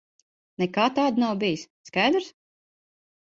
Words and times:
Nekā 0.61 0.85
tāda 0.95 1.21
nav 1.23 1.35
bijis. 1.43 1.67
Skaidrs? 1.89 2.31